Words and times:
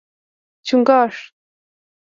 🦀 0.03 0.03
چنګاښ 0.67 1.15